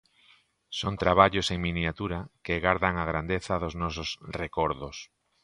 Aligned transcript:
Son 0.79 0.93
traballos 1.03 1.47
en 1.53 1.59
miniatura 1.67 2.19
que 2.45 2.55
gardan 2.65 2.95
a 2.97 3.05
grandeza 3.11 3.53
dos 3.63 3.73
nosos 3.81 4.09
recordos. 4.39 4.97